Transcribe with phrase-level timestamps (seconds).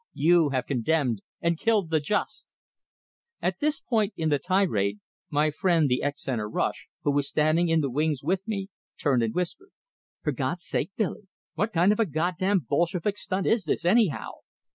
[0.15, 2.55] You have condemned and killed the just"
[3.49, 7.29] At this point in the tirade, my old friend the ex centre rush, who was
[7.29, 8.69] standing in the wings with me,
[8.99, 9.69] turned and whispered:
[10.23, 14.29] "For God's sake, Billy, what kind of a Goddamn Bolshevik stunt is this, anyhow?"